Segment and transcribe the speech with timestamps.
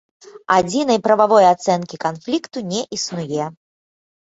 [0.53, 3.45] Адзінай прававой ацэнкі канфлікту не існуе.